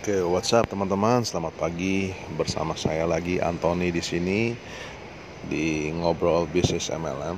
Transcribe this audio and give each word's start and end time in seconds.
Oke, 0.00 0.16
what's 0.24 0.48
up 0.56 0.64
teman-teman? 0.64 1.20
Selamat 1.28 1.52
pagi 1.60 2.08
bersama 2.32 2.72
saya 2.72 3.04
lagi 3.04 3.36
Anthony 3.36 3.92
di 3.92 4.00
sini 4.00 4.56
di 5.44 5.92
ngobrol 5.92 6.48
bisnis 6.48 6.88
MLM. 6.88 7.36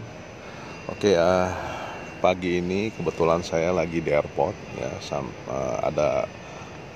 Oke, 0.95 1.19
uh, 1.19 1.51
pagi 2.23 2.63
ini 2.63 2.95
kebetulan 2.95 3.43
saya 3.43 3.75
lagi 3.75 3.99
di 3.99 4.15
airport 4.15 4.55
ya, 4.79 4.95
sam, 5.03 5.27
uh, 5.51 5.83
ada 5.83 6.31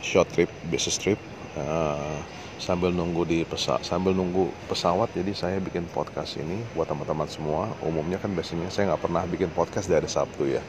short 0.06 0.30
trip, 0.30 0.46
business 0.70 1.02
trip. 1.02 1.18
Uh, 1.58 2.14
sambil 2.62 2.94
nunggu 2.94 3.26
di 3.26 3.42
pesawat, 3.42 3.82
sambil 3.82 4.14
nunggu 4.14 4.54
pesawat, 4.70 5.10
jadi 5.18 5.34
saya 5.34 5.58
bikin 5.58 5.90
podcast 5.90 6.38
ini 6.38 6.62
buat 6.78 6.86
teman-teman 6.86 7.26
semua. 7.26 7.74
Umumnya 7.82 8.22
kan 8.22 8.30
biasanya 8.30 8.70
saya 8.70 8.94
nggak 8.94 9.02
pernah 9.02 9.26
bikin 9.26 9.50
podcast 9.50 9.90
dari 9.90 10.06
Sabtu 10.06 10.46
ya. 10.46 10.62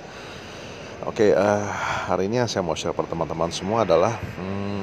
Oke, 1.06 1.30
okay, 1.30 1.32
uh, 1.38 1.62
hari 2.10 2.26
ini 2.26 2.42
yang 2.42 2.50
saya 2.50 2.66
mau 2.66 2.74
share 2.74 2.90
pada 2.90 3.06
teman-teman 3.06 3.54
semua 3.54 3.86
adalah 3.86 4.18
hmm, 4.18 4.82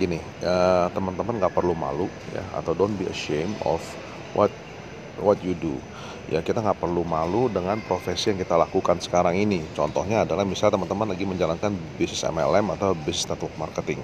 gini, 0.00 0.16
uh, 0.40 0.88
teman-teman 0.96 1.36
nggak 1.36 1.52
perlu 1.52 1.76
malu 1.76 2.08
ya, 2.32 2.40
atau 2.56 2.72
don't 2.72 2.96
be 2.96 3.04
ashamed 3.04 3.52
of 3.68 3.84
what 4.32 4.48
what 5.20 5.36
you 5.44 5.52
do. 5.52 5.76
Ya 6.32 6.40
kita 6.40 6.64
nggak 6.64 6.80
perlu 6.80 7.04
malu 7.04 7.52
dengan 7.52 7.76
profesi 7.84 8.32
yang 8.32 8.40
kita 8.40 8.56
lakukan 8.56 8.96
sekarang 9.04 9.36
ini. 9.36 9.60
Contohnya 9.76 10.24
adalah 10.24 10.48
misalnya 10.48 10.80
teman-teman 10.80 11.12
lagi 11.12 11.28
menjalankan 11.28 11.76
bisnis 12.00 12.24
MLM 12.24 12.72
atau 12.80 12.96
bisnis 12.96 13.28
network 13.28 13.52
marketing. 13.60 14.00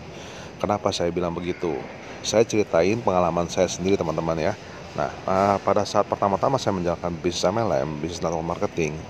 Kenapa 0.60 0.92
saya 0.92 1.08
bilang 1.08 1.32
begitu? 1.32 1.72
Saya 2.20 2.44
ceritain 2.44 3.00
pengalaman 3.00 3.48
saya 3.48 3.72
sendiri 3.72 3.96
teman-teman 3.96 4.36
ya. 4.36 4.52
Nah, 5.00 5.08
uh, 5.24 5.56
pada 5.64 5.88
saat 5.88 6.04
pertama-tama 6.04 6.60
saya 6.60 6.76
menjalankan 6.76 7.16
bisnis 7.24 7.48
MLM, 7.48 8.04
bisnis 8.04 8.20
network 8.20 8.44
marketing, 8.44 9.00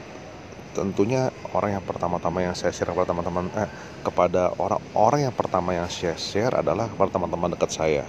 tentunya 0.74 1.30
orang 1.54 1.78
yang 1.78 1.84
pertama-tama 1.86 2.42
yang 2.42 2.58
saya 2.58 2.74
share 2.74 2.90
kepada 2.90 3.14
teman-teman 3.14 3.46
eh, 3.54 3.70
kepada 4.02 4.50
orang-orang 4.58 5.30
yang 5.30 5.34
pertama 5.34 5.70
yang 5.72 5.86
saya 5.86 6.18
share 6.18 6.58
adalah 6.58 6.90
kepada 6.90 7.14
teman-teman 7.14 7.54
dekat 7.54 7.70
saya. 7.70 8.04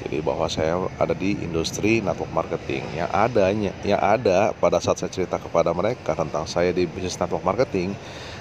Jadi 0.00 0.24
bahwa 0.24 0.48
saya 0.48 0.80
ada 0.96 1.12
di 1.12 1.36
industri 1.44 2.00
network 2.00 2.32
marketing 2.32 2.80
yang 2.96 3.08
adanya 3.12 3.70
yang 3.84 4.00
ada 4.00 4.56
pada 4.56 4.80
saat 4.80 4.96
saya 4.96 5.12
cerita 5.12 5.36
kepada 5.36 5.76
mereka 5.76 6.16
tentang 6.16 6.48
saya 6.48 6.72
di 6.72 6.88
bisnis 6.88 7.20
network 7.20 7.44
marketing, 7.44 7.92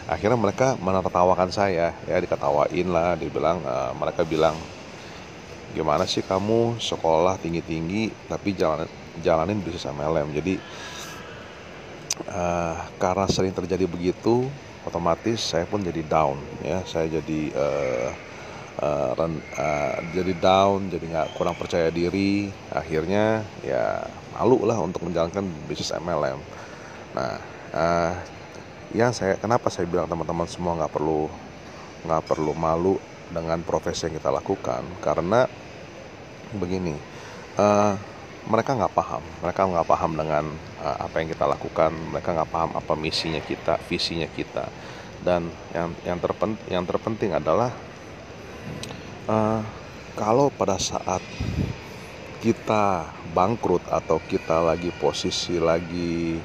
akhirnya 0.08 0.39
mereka 0.39 0.80
menertawakan 0.80 1.52
saya 1.52 1.92
ya 2.08 2.17
diketawain 2.17 2.88
lah, 2.88 3.20
dibilang 3.20 3.59
uh, 3.67 3.92
mereka 3.92 4.23
bilang 4.23 4.56
gimana 5.76 6.08
sih 6.08 6.26
kamu 6.26 6.81
sekolah 6.81 7.38
tinggi-tinggi 7.44 8.31
tapi 8.31 8.56
jalan 8.56 8.88
jalanin 9.20 9.59
bisnis 9.59 9.83
MLM. 9.83 10.31
Jadi 10.31 10.56
uh, 12.30 12.77
karena 13.02 13.25
sering 13.27 13.53
terjadi 13.53 13.89
begitu 13.89 14.45
otomatis 14.88 15.41
saya 15.41 15.66
pun 15.67 15.81
jadi 15.81 16.05
down 16.05 16.39
ya. 16.63 16.81
Saya 16.86 17.09
jadi 17.19 17.41
uh, 17.53 18.09
uh, 18.80 19.13
uh, 19.17 19.95
jadi 20.16 20.33
down 20.38 20.88
jadi 20.94 21.05
nggak 21.09 21.30
kurang 21.36 21.58
percaya 21.58 21.89
diri. 21.89 22.53
Akhirnya 22.71 23.44
ya 23.66 24.08
malu 24.39 24.63
lah 24.63 24.80
untuk 24.80 25.03
menjalankan 25.03 25.44
bisnis 25.67 25.91
MLM 25.91 26.39
nah 27.09 27.41
uh, 27.73 28.13
ya 28.95 29.11
saya 29.11 29.36
kenapa 29.36 29.67
saya 29.67 29.89
bilang 29.89 30.08
teman-teman 30.08 30.47
semua 30.47 30.80
nggak 30.80 30.93
perlu 30.95 31.27
nggak 32.08 32.23
perlu 32.23 32.55
malu 32.55 32.95
dengan 33.30 33.61
profesi 33.61 34.08
yang 34.08 34.16
kita 34.17 34.31
lakukan? 34.31 34.81
Karena 35.03 35.45
begini 36.55 36.95
uh, 37.59 37.93
mereka 38.48 38.78
nggak 38.78 38.94
paham. 38.95 39.23
Mereka 39.44 39.62
nggak 39.68 39.88
paham 39.90 40.12
dengan 40.16 40.45
uh, 40.80 40.98
apa 41.04 41.16
yang 41.20 41.28
kita 41.34 41.45
lakukan. 41.50 41.92
Mereka 41.92 42.30
nggak 42.32 42.52
paham 42.52 42.72
apa 42.78 42.94
misinya 42.95 43.42
kita 43.44 43.76
visinya 43.90 44.30
kita. 44.32 44.72
Dan 45.20 45.52
yang 45.76 45.92
yang 46.08 46.20
terpenting 46.22 46.67
yang 46.72 46.86
terpenting 46.88 47.36
adalah 47.36 47.76
uh, 49.28 49.60
kalau 50.16 50.48
pada 50.48 50.80
saat 50.80 51.20
kita 52.40 53.12
bangkrut 53.36 53.84
atau 53.92 54.23
kita 54.23 54.64
lagi 54.64 54.95
posisi 54.95 55.60
lagi 55.60 56.39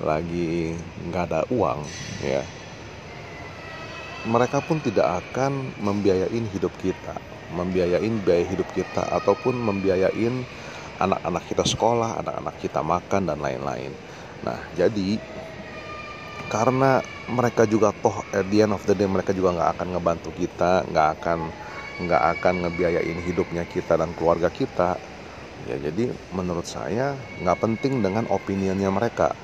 lagi 0.00 0.72
nggak 1.08 1.24
ada 1.28 1.40
uang 1.52 1.80
ya 2.24 2.44
mereka 4.26 4.58
pun 4.58 4.82
tidak 4.82 5.22
akan 5.22 5.70
membiayain 5.78 6.44
hidup 6.50 6.74
kita. 6.82 7.14
Membiayain 7.54 8.10
biaya 8.26 8.42
hidup 8.42 8.66
kita 8.74 9.06
ataupun 9.06 9.54
membiayain 9.54 10.42
anak-anak 10.96 11.44
kita 11.48 11.64
sekolah, 11.64 12.20
anak-anak 12.20 12.56
kita 12.60 12.80
makan 12.80 13.22
dan 13.28 13.38
lain-lain. 13.40 13.92
Nah, 14.44 14.60
jadi 14.76 15.20
karena 16.46 17.02
mereka 17.26 17.66
juga 17.66 17.90
toh 17.90 18.22
at 18.30 18.46
the 18.46 18.62
end 18.62 18.70
of 18.70 18.82
the 18.86 18.94
day 18.94 19.08
mereka 19.10 19.34
juga 19.34 19.50
nggak 19.56 19.70
akan 19.76 19.88
ngebantu 19.98 20.30
kita, 20.36 20.86
nggak 20.86 21.08
akan 21.18 21.38
nggak 22.06 22.22
akan 22.38 22.54
ngebiayain 22.66 23.18
hidupnya 23.24 23.64
kita 23.66 23.98
dan 23.98 24.12
keluarga 24.14 24.52
kita. 24.52 24.94
Ya, 25.66 25.76
jadi 25.90 26.14
menurut 26.30 26.68
saya 26.68 27.18
nggak 27.42 27.58
penting 27.58 27.98
dengan 27.98 28.28
opinionnya 28.30 28.92
mereka, 28.92 29.34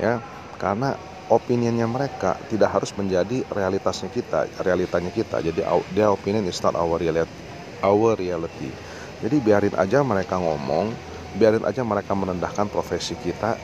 ya, 0.00 0.22
karena 0.56 0.96
opinionnya 1.28 1.84
mereka 1.84 2.38
tidak 2.48 2.78
harus 2.80 2.94
menjadi 2.96 3.42
realitasnya 3.52 4.08
kita, 4.08 4.48
realitanya 4.62 5.10
kita. 5.12 5.42
Jadi 5.42 5.60
their 5.92 6.14
opinion 6.14 6.46
is 6.48 6.62
not 6.62 6.78
our 6.78 6.96
reality, 6.96 7.28
our 7.82 8.16
reality. 8.16 8.70
Jadi 9.24 9.36
biarin 9.40 9.74
aja 9.76 10.04
mereka 10.04 10.36
ngomong, 10.36 10.92
biarin 11.40 11.64
aja 11.64 11.80
mereka 11.80 12.12
merendahkan 12.12 12.68
profesi 12.68 13.16
kita 13.16 13.56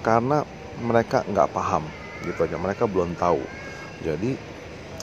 karena 0.00 0.40
mereka 0.80 1.26
nggak 1.26 1.48
paham 1.52 1.84
gitu 2.24 2.48
aja, 2.48 2.56
mereka 2.56 2.88
belum 2.88 3.12
tahu. 3.18 3.42
Jadi 4.00 4.38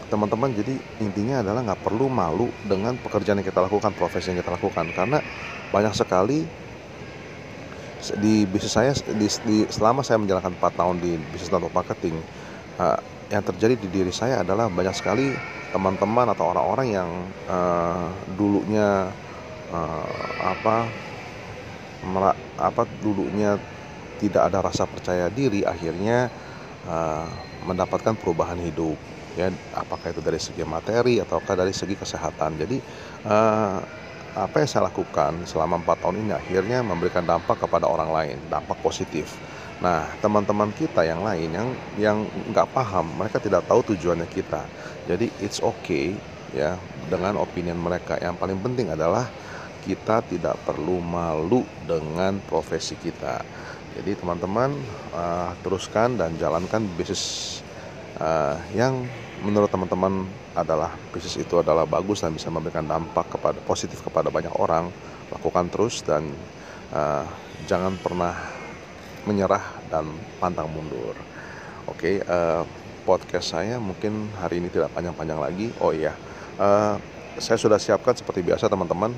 teman-teman 0.10 0.54
jadi 0.54 0.74
intinya 1.02 1.42
adalah 1.42 1.62
nggak 1.66 1.82
perlu 1.82 2.10
malu 2.10 2.48
dengan 2.66 2.98
pekerjaan 2.98 3.42
yang 3.42 3.48
kita 3.48 3.62
lakukan, 3.62 3.94
profesi 3.94 4.34
yang 4.34 4.40
kita 4.42 4.54
lakukan 4.54 4.90
karena 4.94 5.22
banyak 5.70 5.94
sekali 5.94 6.46
di 8.22 8.46
bisnis 8.46 8.74
saya 8.74 8.94
di, 9.18 9.26
di 9.26 9.58
selama 9.66 10.06
saya 10.06 10.22
menjalankan 10.22 10.54
4 10.62 10.78
tahun 10.78 10.96
di 11.02 11.18
bisnis 11.34 11.50
network 11.50 11.74
marketing 11.74 12.14
uh, 12.78 13.00
yang 13.34 13.42
terjadi 13.42 13.74
di 13.82 13.88
diri 13.90 14.14
saya 14.14 14.46
adalah 14.46 14.70
banyak 14.70 14.94
sekali 14.94 15.34
teman-teman 15.74 16.30
atau 16.30 16.54
orang-orang 16.54 16.88
yang 16.94 17.10
uh, 17.50 18.08
dulunya 18.38 19.10
uh, 19.76 20.30
apa 20.40 20.88
merak, 22.08 22.38
apa 22.56 22.88
dulunya 23.04 23.60
tidak 24.24 24.48
ada 24.48 24.64
rasa 24.64 24.88
percaya 24.88 25.28
diri 25.28 25.68
akhirnya 25.68 26.32
uh, 26.88 27.28
mendapatkan 27.68 28.16
perubahan 28.16 28.60
hidup 28.64 28.96
ya. 29.36 29.52
Apakah 29.76 30.16
itu 30.16 30.24
dari 30.24 30.40
segi 30.40 30.64
materi 30.64 31.20
ataukah 31.20 31.56
dari 31.60 31.76
segi 31.76 32.00
kesehatan. 32.00 32.56
Jadi 32.56 32.78
uh, 33.28 33.80
apa 34.36 34.56
yang 34.60 34.68
saya 34.68 34.92
lakukan 34.92 35.48
selama 35.48 35.80
empat 35.80 36.04
tahun 36.04 36.28
ini 36.28 36.32
akhirnya 36.36 36.84
memberikan 36.84 37.24
dampak 37.24 37.56
kepada 37.56 37.88
orang 37.88 38.12
lain 38.12 38.38
dampak 38.52 38.76
positif. 38.84 39.32
Nah 39.80 40.08
teman-teman 40.20 40.72
kita 40.76 41.04
yang 41.08 41.24
lain 41.24 41.52
yang 41.52 41.70
yang 41.96 42.18
nggak 42.52 42.68
paham 42.76 43.16
mereka 43.16 43.40
tidak 43.40 43.64
tahu 43.68 43.84
tujuannya 43.96 44.28
kita. 44.32 44.64
Jadi 45.08 45.32
it's 45.40 45.64
okay 45.64 46.16
ya 46.52 46.76
dengan 47.08 47.40
opinion 47.40 47.80
mereka. 47.80 48.20
Yang 48.20 48.36
paling 48.40 48.60
penting 48.60 48.92
adalah 48.92 49.28
kita 49.86 50.26
tidak 50.26 50.58
perlu 50.66 50.98
malu 50.98 51.62
dengan 51.86 52.42
profesi 52.50 52.98
kita. 52.98 53.46
Jadi 53.96 54.18
teman-teman 54.18 54.74
uh, 55.14 55.54
teruskan 55.62 56.18
dan 56.18 56.36
jalankan 56.36 56.84
bisnis 56.98 57.62
uh, 58.20 58.60
yang 58.74 59.06
menurut 59.46 59.70
teman-teman 59.70 60.28
adalah 60.58 60.92
bisnis 61.14 61.38
itu 61.40 61.62
adalah 61.62 61.86
bagus 61.86 62.26
dan 62.26 62.34
bisa 62.34 62.50
memberikan 62.50 62.84
dampak 62.84 63.30
kepada 63.38 63.62
positif 63.64 64.02
kepada 64.02 64.34
banyak 64.34 64.52
orang. 64.58 64.90
Lakukan 65.32 65.72
terus 65.72 66.04
dan 66.04 66.28
uh, 66.92 67.24
jangan 67.70 67.96
pernah 68.02 68.36
menyerah 69.24 69.64
dan 69.88 70.12
pantang 70.42 70.68
mundur. 70.70 71.16
Oke, 71.86 72.20
okay, 72.20 72.26
uh, 72.26 72.66
podcast 73.06 73.54
saya 73.54 73.78
mungkin 73.78 74.34
hari 74.42 74.58
ini 74.58 74.74
tidak 74.74 74.92
panjang-panjang 74.92 75.40
lagi. 75.40 75.68
Oh 75.80 75.94
iya, 75.94 76.18
uh, 76.58 76.98
saya 77.38 77.58
sudah 77.60 77.80
siapkan 77.80 78.16
seperti 78.16 78.42
biasa 78.42 78.68
teman-teman 78.72 79.14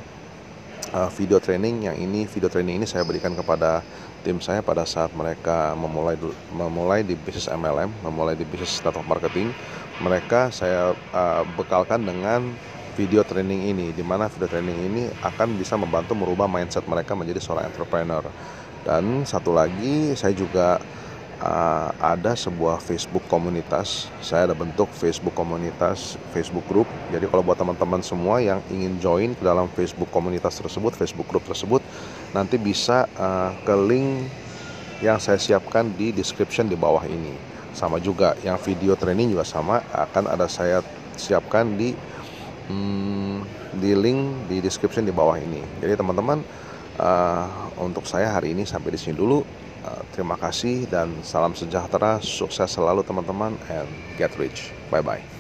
uh, 0.94 1.10
video 1.12 1.40
training 1.42 1.88
yang 1.88 1.96
ini 1.98 2.28
video 2.28 2.48
training 2.48 2.84
ini 2.84 2.88
saya 2.88 3.04
berikan 3.04 3.34
kepada 3.36 3.84
tim 4.24 4.40
saya 4.44 4.60
pada 4.60 4.84
saat 4.84 5.12
mereka 5.16 5.72
memulai 5.76 6.20
memulai 6.52 7.00
di 7.04 7.16
bisnis 7.16 7.48
MLM, 7.48 7.92
memulai 8.04 8.36
di 8.36 8.44
bisnis 8.44 8.80
network 8.84 9.08
marketing. 9.08 9.52
Mereka 10.04 10.54
saya 10.54 10.94
uh, 11.16 11.44
bekalkan 11.58 12.06
dengan 12.06 12.54
video 12.98 13.22
training 13.22 13.72
ini 13.72 13.94
di 13.94 14.02
mana 14.02 14.26
video 14.28 14.50
training 14.50 14.78
ini 14.90 15.04
akan 15.22 15.58
bisa 15.58 15.78
membantu 15.78 16.18
merubah 16.18 16.50
mindset 16.50 16.86
mereka 16.90 17.14
menjadi 17.14 17.40
seorang 17.42 17.70
entrepreneur. 17.70 18.26
Dan 18.82 19.28
satu 19.28 19.52
lagi 19.52 20.16
saya 20.16 20.34
juga 20.34 20.80
uh, 21.42 21.90
ada 22.02 22.34
sebuah 22.34 22.82
Facebook 22.82 23.26
komunitas. 23.30 24.10
Saya 24.22 24.50
ada 24.50 24.56
bentuk 24.58 24.90
Facebook 24.94 25.34
komunitas, 25.38 26.18
Facebook 26.34 26.66
group. 26.66 26.90
Jadi 27.14 27.26
kalau 27.30 27.44
buat 27.46 27.58
teman-teman 27.58 28.02
semua 28.02 28.42
yang 28.42 28.62
ingin 28.74 28.98
join 28.98 29.32
ke 29.38 29.44
dalam 29.46 29.70
Facebook 29.74 30.10
komunitas 30.10 30.58
tersebut, 30.58 30.94
Facebook 30.98 31.28
group 31.30 31.46
tersebut, 31.46 31.82
nanti 32.34 32.58
bisa 32.58 33.06
uh, 33.18 33.54
ke 33.62 33.76
link 33.78 34.30
yang 35.02 35.22
saya 35.22 35.38
siapkan 35.38 35.94
di 35.94 36.10
description 36.10 36.66
di 36.66 36.78
bawah 36.78 37.06
ini. 37.06 37.34
Sama 37.78 38.02
juga 38.02 38.34
yang 38.42 38.58
video 38.58 38.98
training 38.98 39.38
juga 39.38 39.46
sama 39.46 39.86
akan 39.94 40.34
ada 40.34 40.50
saya 40.50 40.82
siapkan 41.14 41.78
di 41.78 41.94
hmm, 42.70 43.46
di 43.78 43.94
link 43.94 44.50
di 44.50 44.58
description 44.58 45.06
di 45.06 45.14
bawah 45.14 45.38
ini. 45.38 45.62
Jadi 45.78 45.94
teman-teman 45.94 46.42
uh, 46.98 47.46
untuk 47.78 48.10
saya 48.10 48.34
hari 48.34 48.58
ini 48.58 48.66
sampai 48.66 48.94
di 48.94 49.00
sini 49.00 49.14
dulu. 49.14 49.67
Uh, 49.78 50.02
terima 50.10 50.36
kasih 50.42 50.90
dan 50.90 51.22
salam 51.22 51.54
sejahtera, 51.54 52.18
sukses 52.18 52.74
selalu 52.74 53.06
teman-teman 53.06 53.62
and 53.70 54.02
get 54.18 54.34
rich. 54.42 54.74
Bye 54.90 55.06
bye. 55.06 55.37